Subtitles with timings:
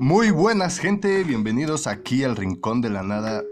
[0.00, 3.42] Muy buenas gente, bienvenidos aquí al Rincón de la Nada.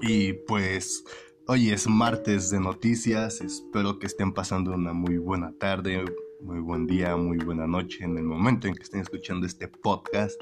[0.00, 1.04] Y pues
[1.46, 6.02] hoy es martes de noticias, espero que estén pasando una muy buena tarde,
[6.40, 10.40] muy buen día, muy buena noche en el momento en que estén escuchando este podcast.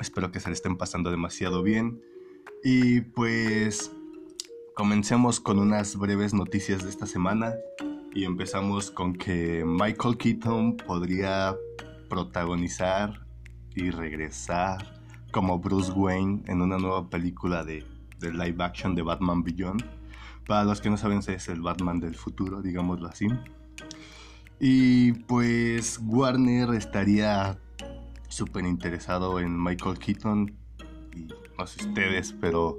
[0.00, 2.00] Espero que se le estén pasando demasiado bien.
[2.64, 3.92] Y pues
[4.74, 7.54] comencemos con unas breves noticias de esta semana.
[8.14, 11.54] Y empezamos con que Michael Keaton podría
[12.08, 13.25] protagonizar
[13.76, 17.84] y regresar como Bruce Wayne en una nueva película de,
[18.18, 19.84] de live action de Batman Beyond.
[20.46, 23.28] Para los que no saben, es el Batman del futuro, digámoslo así.
[24.58, 27.58] Y pues Warner estaría
[28.28, 30.54] súper interesado en Michael Keaton.
[31.14, 32.76] Y no sé ustedes, pero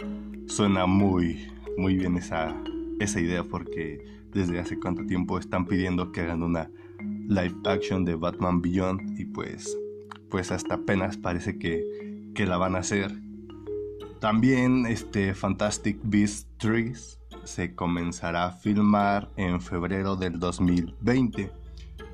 [0.47, 2.55] suena muy, muy bien esa,
[2.99, 6.71] esa idea porque desde hace cuánto tiempo están pidiendo que hagan una
[7.27, 9.77] live action de Batman Beyond y pues
[10.29, 13.11] pues hasta apenas parece que, que la van a hacer.
[14.19, 21.51] También este Fantastic Beasts 3 se comenzará a filmar en febrero del 2020.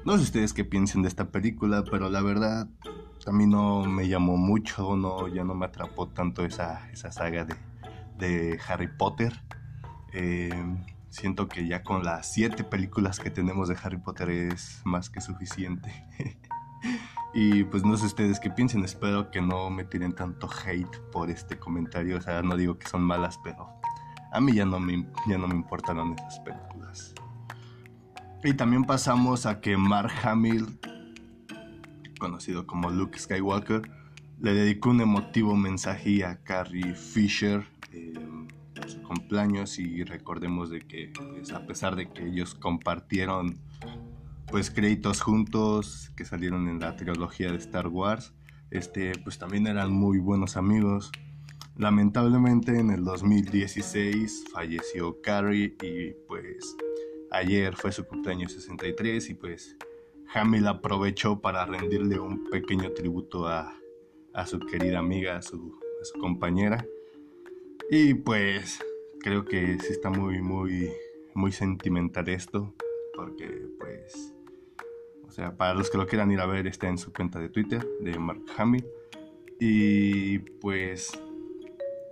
[0.06, 2.68] No sé ustedes qué piensen de esta película, pero la verdad
[3.26, 7.46] a mí no me llamó mucho, no, ya no me atrapó tanto esa, esa saga
[7.46, 7.56] de,
[8.18, 9.34] de Harry Potter.
[10.12, 10.52] Eh,
[11.10, 15.22] siento que ya con las siete películas que tenemos de Harry Potter es más que
[15.22, 15.92] suficiente.
[17.34, 21.30] y pues no sé ustedes qué piensen, espero que no me tiren tanto hate por
[21.30, 23.68] este comentario, o sea, no digo que son malas, pero
[24.32, 27.14] a mí ya no me, ya no me importaron esas películas.
[28.44, 30.80] Y también pasamos a que Mark Hamill,
[32.20, 33.90] conocido como Luke Skywalker,
[34.40, 38.50] le dedicó un emotivo mensaje a Carrie Fisher en
[38.86, 43.58] su cumpleaños y recordemos de que pues, a pesar de que ellos compartieron
[44.54, 48.36] pues créditos juntos que salieron en la trilogía de Star Wars,
[48.70, 51.12] este pues también eran muy buenos amigos.
[51.76, 56.78] Lamentablemente en el 2016 falleció Carrie y pues
[57.32, 59.76] ayer fue su cumpleaños 63 y pues
[60.36, 63.74] Hamill aprovechó para rendirle un pequeño tributo a,
[64.36, 66.86] a su querida amiga, a su, a su, compañera.
[67.90, 68.80] Y pues
[69.20, 70.92] creo que sí está muy, muy,
[71.34, 72.76] muy sentimental esto,
[73.16, 74.34] porque pues,
[75.28, 77.50] o sea, para los que lo quieran ir a ver, está en su cuenta de
[77.50, 78.86] Twitter de Mark Hamill.
[79.60, 81.12] Y pues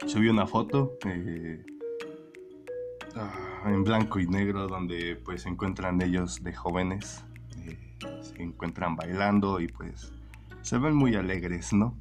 [0.06, 0.98] subió una foto.
[1.06, 1.64] Eh,
[3.66, 7.24] en blanco y negro donde pues se encuentran ellos de jóvenes,
[7.66, 7.78] eh,
[8.22, 10.14] se encuentran bailando y pues
[10.62, 11.96] se ven muy alegres, ¿no?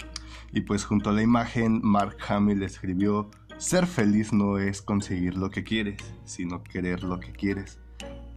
[0.52, 5.50] Y pues junto a la imagen Mark Hamill escribió, ser feliz no es conseguir lo
[5.50, 7.78] que quieres, sino querer lo que quieres.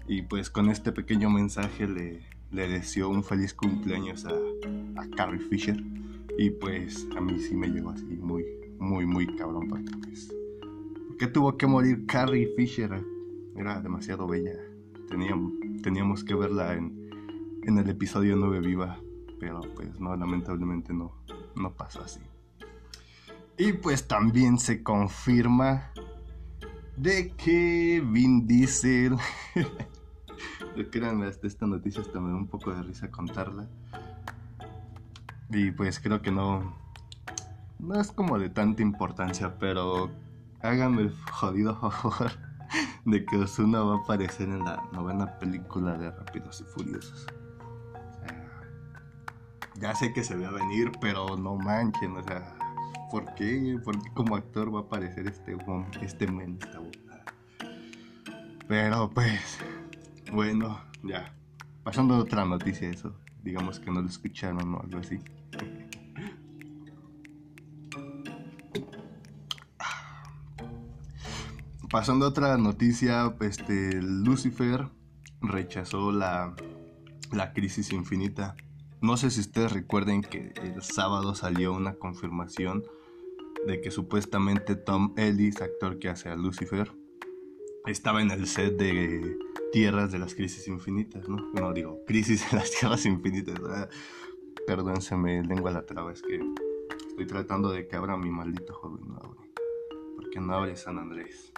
[0.08, 2.22] Y pues con este pequeño mensaje le,
[2.54, 4.34] le deseó un feliz cumpleaños a,
[5.02, 5.84] a Carrie Fisher.
[6.38, 8.46] Y pues a mí sí me llegó así muy,
[8.80, 10.34] muy, muy cabrón porque pues
[11.32, 13.04] tuvo que morir Carrie Fisher.
[13.56, 14.54] Era demasiado bella.
[15.08, 17.10] Teníamos, teníamos que verla en,
[17.64, 19.00] en el episodio 9 viva.
[19.40, 21.14] Pero pues no, lamentablemente no,
[21.56, 22.22] no pasó así.
[23.58, 25.92] Y pues también se confirma
[26.98, 29.16] de que Vin Diesel...
[30.92, 33.68] Créanme, esta noticia hasta me da un poco de risa contarla.
[35.50, 36.76] Y pues creo que no...
[37.80, 40.10] No es como de tanta importancia, pero
[40.62, 42.32] háganme el jodido favor
[43.06, 47.28] de que Osuna va a aparecer en la novena película de Rápidos y Furiosos.
[47.94, 48.50] O sea,
[49.80, 52.56] ya sé que se ve a venir, pero no manchen, o sea,
[53.12, 53.80] ¿por qué?
[53.84, 55.58] ¿Por qué como actor va a aparecer este
[56.02, 56.80] este men, esta
[58.68, 59.60] Pero pues,
[60.34, 61.34] bueno, ya.
[61.84, 63.16] Pasando a otra noticia, eso.
[63.44, 65.20] Digamos que no lo escucharon o algo así.
[71.94, 74.88] pasando a otra noticia, este, Lucifer
[75.42, 76.56] rechazó la,
[77.32, 78.56] la crisis infinita.
[79.00, 82.84] No sé si ustedes recuerden que el sábado salió una confirmación
[83.68, 86.92] de que supuestamente Tom Ellis, actor que hace a Lucifer,
[87.86, 89.38] estaba en el set de
[89.72, 91.38] Tierras de las Crisis Infinitas, ¿no?
[91.54, 93.60] No digo, Crisis en las Tierras Infinitas.
[93.60, 93.90] ¿verdad?
[94.66, 96.40] Perdón, se me lengua la traba, es que
[97.10, 99.52] estoy tratando de que abra mi maldito joven, no abre.
[100.16, 101.52] Porque no abre San Andrés.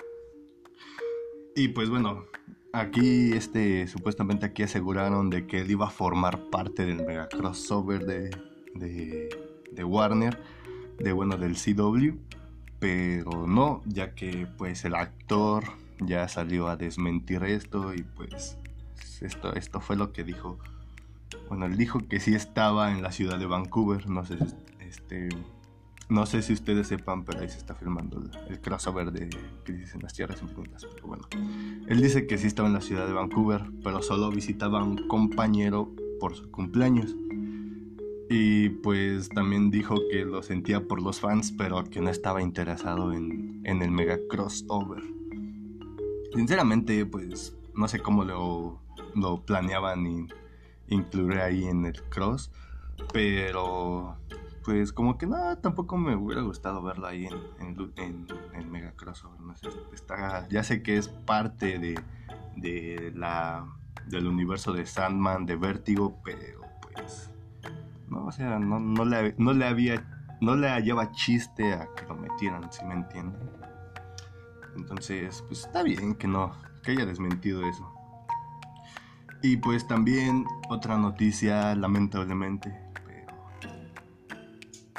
[1.56, 2.26] Y pues bueno,
[2.74, 8.06] aquí este supuestamente aquí aseguraron de que él iba a formar parte del mega crossover
[8.06, 8.30] de,
[8.74, 9.30] de,
[9.72, 10.38] de Warner,
[11.00, 12.18] de bueno del CW,
[12.80, 15.64] pero no, ya que pues el actor
[16.00, 18.58] ya salió a desmentir esto y pues
[19.22, 20.58] esto, esto fue lo que dijo.
[21.50, 24.38] Bueno, él dijo que sí estaba en la ciudad de Vancouver, no sé
[24.80, 25.30] Este,
[26.08, 29.30] no sé si ustedes sepan, pero ahí se está filmando el, crossover de
[29.64, 30.86] Crisis en las Tierras Infinitas.
[30.86, 31.28] Pero bueno,
[31.88, 35.08] él dice que sí estaba en la ciudad de Vancouver, pero solo visitaba a un
[35.08, 37.16] compañero por su cumpleaños.
[38.30, 43.14] Y pues también dijo que lo sentía por los fans, pero que no estaba interesado
[43.14, 45.15] en, en el mega crossover.
[46.36, 48.82] Sinceramente, pues no sé cómo lo,
[49.16, 50.28] lo planeaban
[50.88, 52.52] incluir ahí en el cross,
[53.14, 54.18] pero
[54.66, 59.40] pues como que nada, tampoco me hubiera gustado verlo ahí en, en, en, Mega Crossover.
[59.40, 62.00] No sé, está, ya sé que es parte de,
[62.56, 63.68] de la,
[64.08, 67.32] del universo de Sandman, de Vértigo, pero pues,
[68.10, 70.04] no, o sea, no, no, le, no le había,
[70.42, 73.65] no le hallaba chiste a que lo metieran, si me entienden.
[74.76, 77.92] Entonces, pues está bien que no, que haya desmentido eso.
[79.42, 82.74] Y pues también otra noticia, lamentablemente,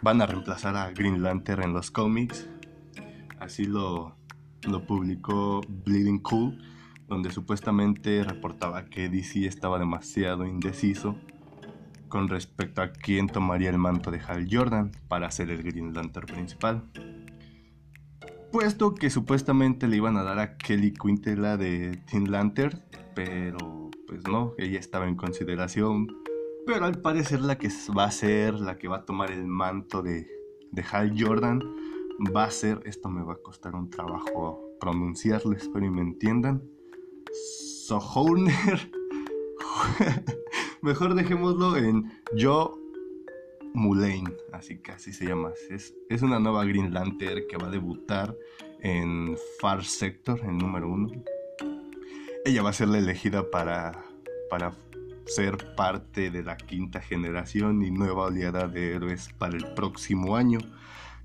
[0.03, 2.49] van a reemplazar a Green Lantern en los cómics.
[3.41, 4.17] Así lo,
[4.69, 6.59] lo publicó Bleeding Cool,
[7.09, 11.17] donde supuestamente reportaba que DC estaba demasiado indeciso
[12.09, 16.27] con respecto a quién tomaría el manto de Hal Jordan para ser el Green Lantern
[16.27, 16.85] principal.
[18.57, 22.81] Puesto que supuestamente le iban a dar a Kelly Quintela de Teen Lantern,
[23.15, 26.07] pero pues no, ella estaba en consideración
[26.65, 30.03] pero al parecer la que va a ser, la que va a tomar el manto
[30.03, 30.27] de,
[30.73, 31.61] de Hal Jordan,
[32.35, 36.63] va a ser, esto me va a costar un trabajo pronunciarlo, espero y me entiendan.
[37.87, 38.91] Sohorner.
[40.81, 42.71] Mejor dejémoslo en Joe
[43.77, 45.51] Mulane, así que se llama.
[45.69, 48.35] Es, es una nueva Green Lantern que va a debutar
[48.81, 51.11] en Far Sector, el número uno.
[52.47, 54.03] Ella va a ser la elegida para,
[54.49, 54.73] para
[55.27, 60.59] ser parte de la quinta generación y nueva oleada de héroes para el próximo año.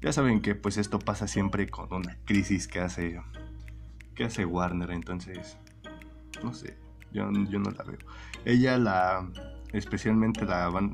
[0.01, 3.21] Ya saben que pues esto pasa siempre con una crisis que hace
[4.13, 5.57] que hace Warner, entonces
[6.43, 6.75] no sé,
[7.13, 7.99] yo, yo no la veo.
[8.43, 9.25] Ella la
[9.71, 10.91] especialmente la van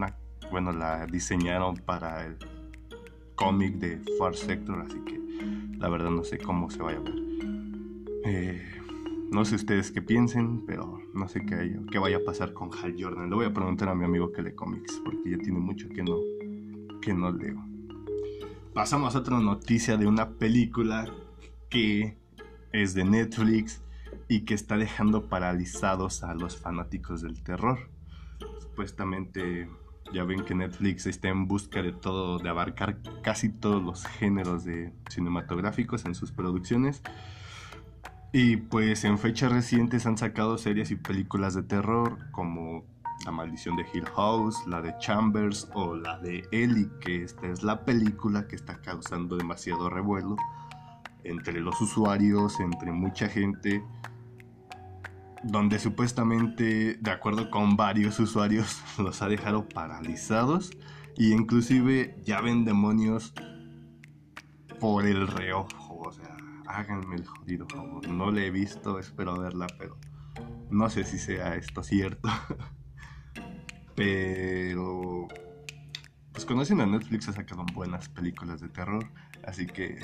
[0.51, 2.38] bueno, la diseñaron para el
[3.35, 5.19] cómic de Far Sector, así que
[5.77, 7.15] la verdad no sé cómo se vaya a ver.
[8.25, 8.77] Eh,
[9.31, 13.29] no sé ustedes qué piensen, pero no sé qué, vaya a pasar con Hal Jordan.
[13.29, 16.03] Le voy a preguntar a mi amigo que lee cómics, porque ya tiene mucho que
[16.03, 16.17] no,
[17.01, 17.63] que no leo.
[18.73, 21.11] Pasamos a otra noticia de una película
[21.69, 22.17] que
[22.71, 23.81] es de Netflix
[24.27, 27.89] y que está dejando paralizados a los fanáticos del terror.
[28.59, 29.69] Supuestamente
[30.13, 34.63] ya ven que Netflix está en busca de todo, de abarcar casi todos los géneros
[34.63, 37.01] de cinematográficos en sus producciones.
[38.33, 42.86] Y pues en fechas recientes han sacado series y películas de terror como
[43.25, 47.63] La maldición de Hill House, la de Chambers o la de Ellie, que esta es
[47.63, 50.36] la película que está causando demasiado revuelo
[51.24, 53.83] entre los usuarios, entre mucha gente,
[55.44, 60.72] donde supuestamente, de acuerdo con varios usuarios, los ha dejado paralizados
[61.16, 63.34] y inclusive ya ven demonios
[64.80, 66.38] por el reojo, o sea,
[66.68, 68.07] háganme el jodido favor.
[68.07, 69.98] No la he visto, espero verla, pero
[70.69, 72.30] no sé si sea esto cierto.
[73.95, 75.28] pero
[76.31, 79.11] pues conocen a Netflix ha sacado buenas películas de terror,
[79.44, 79.97] así que.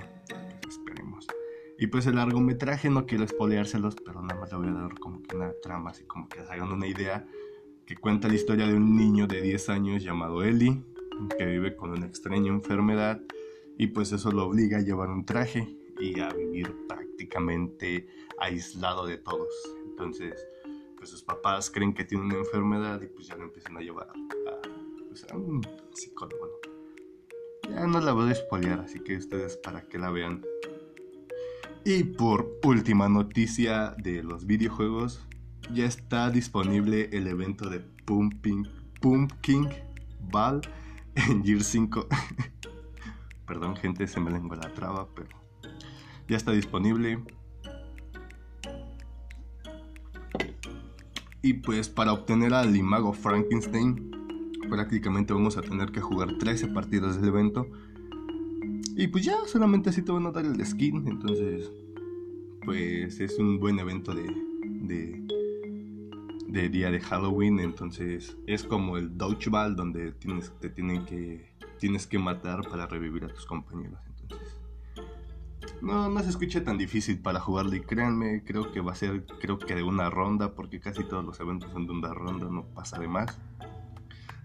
[1.80, 5.22] Y pues el largometraje no quiero espoleárselos, pero nada más le voy a dar como
[5.24, 7.27] que una trama, así como que hagan una idea,
[7.86, 10.84] que cuenta la historia de un niño de 10 años llamado Eli,
[11.38, 13.22] que vive con una extraña enfermedad
[13.77, 18.08] y pues eso lo obliga a llevar un traje y a vivir prácticamente
[18.39, 19.50] aislado de todos.
[19.86, 20.48] Entonces,
[20.98, 24.10] pues sus papás creen que tiene una enfermedad y pues ya lo empiezan a llevar
[24.10, 24.13] a,
[25.08, 25.62] pues, a un
[25.94, 26.60] psicólogo.
[27.70, 30.44] Ya no la voy a despolear, así que ustedes para que la vean.
[31.85, 35.27] Y por última noticia de los videojuegos,
[35.73, 38.65] ya está disponible el evento de Pumping,
[39.01, 39.67] Pumpkin
[40.31, 40.61] Ball
[41.15, 42.07] en Gear 5.
[43.47, 45.27] Perdón gente, se me lengua la traba, pero
[46.29, 47.21] ya está disponible.
[51.41, 54.09] Y pues para obtener al Imago Frankenstein,
[54.69, 57.67] prácticamente vamos a tener que jugar 13 partidas del evento.
[58.95, 61.07] Y pues ya, solamente así te van a dar el skin.
[61.07, 61.71] Entonces,
[62.63, 64.31] pues es un buen evento de,
[66.47, 67.59] de, día de Halloween.
[67.59, 73.25] Entonces, es como el Dodgeball donde tienes, te tienen que, tienes que matar para revivir
[73.25, 74.00] a tus compañeros.
[75.81, 79.25] No, no se escucha tan difícil para jugarlo y créanme, creo que va a ser,
[79.41, 82.65] creo que de una ronda, porque casi todos los eventos son de una ronda, no
[82.67, 83.38] pasa de más.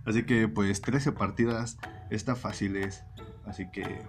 [0.04, 1.78] Así que pues 13 partidas
[2.10, 3.04] Está fácil es,
[3.44, 4.00] así que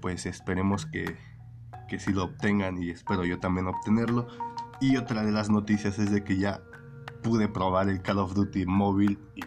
[0.00, 1.16] pues esperemos que,
[1.88, 4.26] que sí lo obtengan y espero yo también obtenerlo.
[4.80, 6.60] Y otra de las noticias es de que ya
[7.22, 9.42] pude probar el Call of Duty móvil y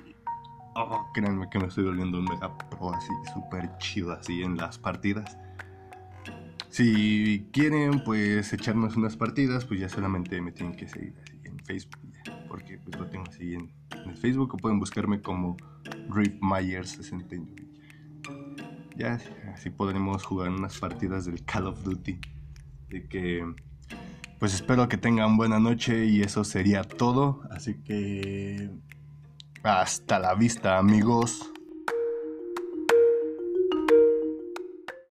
[0.75, 4.77] oh, créanme que me estoy volviendo un mega pro así súper chido así en las
[4.77, 5.37] partidas.
[6.69, 11.59] Si quieren pues echarnos unas partidas, pues ya solamente me tienen que seguir así en
[11.59, 12.11] Facebook,
[12.49, 13.71] porque pues lo tengo así en,
[14.05, 15.55] en Facebook o pueden buscarme como
[16.09, 17.64] Rip Myers 69
[18.95, 19.19] ya
[19.53, 22.19] así podremos jugar unas partidas del Call of Duty.
[22.89, 23.45] De que
[24.39, 27.41] pues espero que tengan buena noche y eso sería todo.
[27.51, 28.69] Así que
[29.63, 31.51] hasta la vista amigos.